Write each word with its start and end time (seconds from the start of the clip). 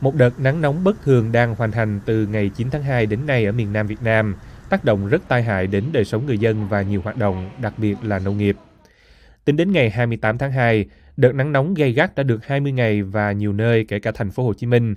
Một 0.00 0.14
đợt 0.14 0.40
nắng 0.40 0.60
nóng 0.60 0.84
bất 0.84 1.02
thường 1.02 1.32
đang 1.32 1.54
hoàn 1.54 1.72
thành 1.72 2.00
từ 2.06 2.26
ngày 2.26 2.50
9 2.56 2.70
tháng 2.70 2.82
2 2.82 3.06
đến 3.06 3.26
nay 3.26 3.46
ở 3.46 3.52
miền 3.52 3.72
Nam 3.72 3.86
Việt 3.86 4.02
Nam, 4.02 4.36
tác 4.70 4.84
động 4.84 5.08
rất 5.08 5.22
tai 5.28 5.42
hại 5.42 5.66
đến 5.66 5.84
đời 5.92 6.04
sống 6.04 6.26
người 6.26 6.38
dân 6.38 6.68
và 6.68 6.82
nhiều 6.82 7.00
hoạt 7.00 7.16
động, 7.16 7.50
đặc 7.62 7.74
biệt 7.76 7.96
là 8.02 8.18
nông 8.18 8.38
nghiệp. 8.38 8.56
Tính 9.44 9.56
đến 9.56 9.72
ngày 9.72 9.90
28 9.90 10.38
tháng 10.38 10.52
2, 10.52 10.86
đợt 11.16 11.32
nắng 11.34 11.52
nóng 11.52 11.74
gay 11.74 11.92
gắt 11.92 12.14
đã 12.14 12.22
được 12.22 12.46
20 12.46 12.72
ngày 12.72 13.02
và 13.02 13.32
nhiều 13.32 13.52
nơi 13.52 13.84
kể 13.84 13.98
cả 13.98 14.12
thành 14.14 14.30
phố 14.30 14.44
Hồ 14.44 14.54
Chí 14.54 14.66
Minh 14.66 14.94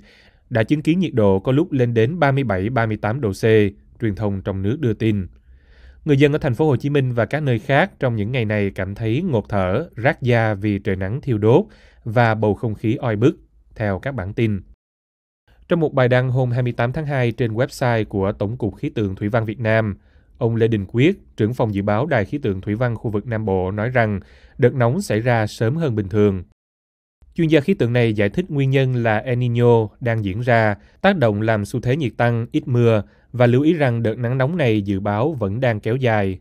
đã 0.50 0.62
chứng 0.62 0.82
kiến 0.82 0.98
nhiệt 0.98 1.14
độ 1.14 1.38
có 1.38 1.52
lúc 1.52 1.72
lên 1.72 1.94
đến 1.94 2.18
37-38 2.18 3.20
độ 3.20 3.30
C, 3.30 3.42
truyền 4.00 4.14
thông 4.16 4.42
trong 4.42 4.62
nước 4.62 4.76
đưa 4.80 4.92
tin. 4.92 5.26
Người 6.04 6.16
dân 6.16 6.32
ở 6.32 6.38
thành 6.38 6.54
phố 6.54 6.66
Hồ 6.66 6.76
Chí 6.76 6.90
Minh 6.90 7.12
và 7.12 7.24
các 7.24 7.42
nơi 7.42 7.58
khác 7.58 7.90
trong 7.98 8.16
những 8.16 8.32
ngày 8.32 8.44
này 8.44 8.70
cảm 8.74 8.94
thấy 8.94 9.22
ngột 9.22 9.48
thở, 9.48 9.88
rát 9.96 10.22
da 10.22 10.54
vì 10.54 10.78
trời 10.78 10.96
nắng 10.96 11.20
thiêu 11.20 11.38
đốt 11.38 11.64
và 12.04 12.34
bầu 12.34 12.54
không 12.54 12.74
khí 12.74 12.96
oi 12.96 13.16
bức, 13.16 13.36
theo 13.74 13.98
các 13.98 14.14
bản 14.14 14.34
tin. 14.34 14.60
Trong 15.70 15.80
một 15.80 15.94
bài 15.94 16.08
đăng 16.08 16.30
hôm 16.30 16.50
28 16.50 16.92
tháng 16.92 17.06
2 17.06 17.32
trên 17.32 17.52
website 17.52 18.04
của 18.04 18.32
Tổng 18.32 18.56
cục 18.56 18.76
Khí 18.76 18.88
tượng 18.88 19.14
Thủy 19.14 19.28
văn 19.28 19.44
Việt 19.44 19.60
Nam, 19.60 19.96
ông 20.38 20.56
Lê 20.56 20.68
Đình 20.68 20.86
Quyết, 20.92 21.36
trưởng 21.36 21.54
phòng 21.54 21.74
dự 21.74 21.82
báo 21.82 22.06
Đài 22.06 22.24
khí 22.24 22.38
tượng 22.38 22.60
thủy 22.60 22.74
văn 22.74 22.96
khu 22.96 23.10
vực 23.10 23.26
Nam 23.26 23.44
Bộ 23.44 23.70
nói 23.70 23.90
rằng 23.90 24.20
đợt 24.58 24.74
nóng 24.74 25.02
xảy 25.02 25.20
ra 25.20 25.46
sớm 25.46 25.76
hơn 25.76 25.94
bình 25.94 26.08
thường. 26.08 26.42
Chuyên 27.34 27.48
gia 27.48 27.60
khí 27.60 27.74
tượng 27.74 27.92
này 27.92 28.12
giải 28.12 28.28
thích 28.28 28.50
nguyên 28.50 28.70
nhân 28.70 28.94
là 28.94 29.18
El 29.18 29.38
Nino 29.38 29.88
đang 30.00 30.24
diễn 30.24 30.40
ra, 30.40 30.74
tác 31.00 31.16
động 31.16 31.42
làm 31.42 31.64
xu 31.64 31.80
thế 31.80 31.96
nhiệt 31.96 32.12
tăng, 32.16 32.46
ít 32.52 32.68
mưa 32.68 33.02
và 33.32 33.46
lưu 33.46 33.62
ý 33.62 33.72
rằng 33.72 34.02
đợt 34.02 34.18
nắng 34.18 34.38
nóng 34.38 34.56
này 34.56 34.82
dự 34.82 35.00
báo 35.00 35.32
vẫn 35.32 35.60
đang 35.60 35.80
kéo 35.80 35.96
dài. 35.96 36.38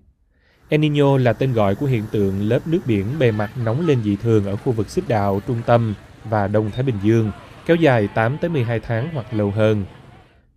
El 0.69 0.81
Nino 0.81 1.17
là 1.17 1.33
tên 1.33 1.53
gọi 1.53 1.75
của 1.75 1.85
hiện 1.85 2.03
tượng 2.11 2.41
lớp 2.41 2.59
nước 2.67 2.79
biển 2.85 3.05
bề 3.19 3.31
mặt 3.31 3.51
nóng 3.65 3.87
lên 3.87 4.03
dị 4.03 4.15
thường 4.15 4.45
ở 4.45 4.55
khu 4.55 4.71
vực 4.71 4.89
xích 4.89 5.07
đạo 5.07 5.41
trung 5.47 5.61
tâm 5.65 5.93
và 6.23 6.47
Đông 6.47 6.71
Thái 6.71 6.83
Bình 6.83 6.95
Dương, 7.03 7.31
kéo 7.65 7.75
dài 7.75 8.07
8 8.07 8.37
tới 8.41 8.49
12 8.49 8.79
tháng 8.79 9.09
hoặc 9.13 9.33
lâu 9.33 9.51
hơn. 9.51 9.85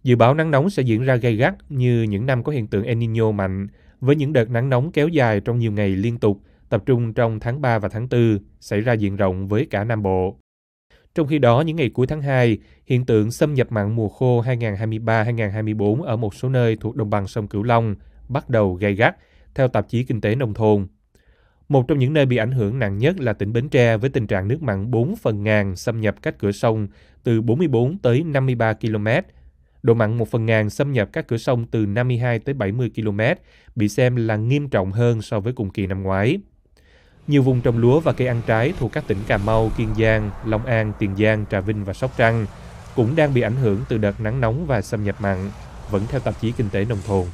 Dự 0.02 0.16
báo 0.16 0.34
nắng 0.34 0.50
nóng 0.50 0.70
sẽ 0.70 0.82
diễn 0.82 1.04
ra 1.04 1.16
gay 1.16 1.36
gắt 1.36 1.54
như 1.68 2.02
những 2.02 2.26
năm 2.26 2.44
có 2.44 2.52
hiện 2.52 2.66
tượng 2.66 2.84
El 2.84 2.96
Nino 2.96 3.30
mạnh, 3.30 3.68
với 4.00 4.16
những 4.16 4.32
đợt 4.32 4.50
nắng 4.50 4.70
nóng 4.70 4.92
kéo 4.92 5.08
dài 5.08 5.40
trong 5.40 5.58
nhiều 5.58 5.72
ngày 5.72 5.88
liên 5.88 6.18
tục, 6.18 6.40
tập 6.68 6.82
trung 6.86 7.14
trong 7.14 7.40
tháng 7.40 7.60
3 7.60 7.78
và 7.78 7.88
tháng 7.88 8.08
4, 8.08 8.38
xảy 8.60 8.80
ra 8.80 8.92
diện 8.92 9.16
rộng 9.16 9.48
với 9.48 9.66
cả 9.66 9.84
Nam 9.84 10.02
Bộ. 10.02 10.36
Trong 11.14 11.26
khi 11.26 11.38
đó, 11.38 11.60
những 11.60 11.76
ngày 11.76 11.88
cuối 11.88 12.06
tháng 12.06 12.22
2, 12.22 12.58
hiện 12.86 13.06
tượng 13.06 13.30
xâm 13.30 13.54
nhập 13.54 13.72
mặn 13.72 13.92
mùa 13.96 14.08
khô 14.08 14.42
2023-2024 14.42 16.02
ở 16.02 16.16
một 16.16 16.34
số 16.34 16.48
nơi 16.48 16.76
thuộc 16.80 16.96
đồng 16.96 17.10
bằng 17.10 17.26
sông 17.26 17.48
Cửu 17.48 17.62
Long 17.62 17.94
bắt 18.28 18.48
đầu 18.48 18.74
gay 18.74 18.94
gắt, 18.94 19.16
theo 19.54 19.68
tạp 19.68 19.88
chí 19.88 20.04
Kinh 20.04 20.20
tế 20.20 20.34
Nông 20.34 20.54
thôn. 20.54 20.86
Một 21.72 21.88
trong 21.88 21.98
những 21.98 22.12
nơi 22.12 22.26
bị 22.26 22.36
ảnh 22.36 22.52
hưởng 22.52 22.78
nặng 22.78 22.98
nhất 22.98 23.20
là 23.20 23.32
tỉnh 23.32 23.52
Bến 23.52 23.68
Tre 23.68 23.96
với 23.96 24.10
tình 24.10 24.26
trạng 24.26 24.48
nước 24.48 24.62
mặn 24.62 24.90
4 24.90 25.16
phần 25.16 25.42
ngàn 25.42 25.76
xâm 25.76 26.00
nhập 26.00 26.14
các 26.22 26.38
cửa 26.38 26.52
sông 26.52 26.88
từ 27.24 27.42
44 27.42 27.98
tới 27.98 28.22
53 28.22 28.72
km. 28.72 29.06
Độ 29.82 29.94
mặn 29.94 30.18
1 30.18 30.28
phần 30.30 30.46
ngàn 30.46 30.70
xâm 30.70 30.92
nhập 30.92 31.08
các 31.12 31.28
cửa 31.28 31.36
sông 31.36 31.66
từ 31.70 31.86
52 31.86 32.38
tới 32.38 32.54
70 32.54 32.90
km 32.96 33.20
bị 33.74 33.88
xem 33.88 34.16
là 34.16 34.36
nghiêm 34.36 34.68
trọng 34.68 34.92
hơn 34.92 35.22
so 35.22 35.40
với 35.40 35.52
cùng 35.52 35.70
kỳ 35.70 35.86
năm 35.86 36.02
ngoái. 36.02 36.38
Nhiều 37.26 37.42
vùng 37.42 37.60
trồng 37.60 37.78
lúa 37.78 38.00
và 38.00 38.12
cây 38.12 38.26
ăn 38.26 38.42
trái 38.46 38.72
thuộc 38.78 38.92
các 38.92 39.04
tỉnh 39.06 39.18
Cà 39.26 39.36
Mau, 39.38 39.70
Kiên 39.76 39.94
Giang, 39.94 40.30
Long 40.46 40.66
An, 40.66 40.92
Tiền 40.98 41.16
Giang, 41.16 41.44
Trà 41.50 41.60
Vinh 41.60 41.84
và 41.84 41.92
Sóc 41.92 42.12
Trăng 42.16 42.46
cũng 42.96 43.16
đang 43.16 43.34
bị 43.34 43.40
ảnh 43.40 43.56
hưởng 43.56 43.80
từ 43.88 43.98
đợt 43.98 44.20
nắng 44.20 44.40
nóng 44.40 44.66
và 44.66 44.82
xâm 44.82 45.04
nhập 45.04 45.16
mặn, 45.20 45.50
vẫn 45.90 46.02
theo 46.08 46.20
tạp 46.20 46.40
chí 46.40 46.52
Kinh 46.52 46.68
tế 46.68 46.84
Nông 46.84 47.00
thôn. 47.06 47.26